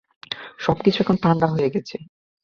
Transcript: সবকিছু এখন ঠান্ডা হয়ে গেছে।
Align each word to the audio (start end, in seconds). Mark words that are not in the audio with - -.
সবকিছু 0.59 0.97
এখন 1.01 1.15
ঠান্ডা 1.23 1.47
হয়ে 1.47 1.69
গেছে। 1.69 1.97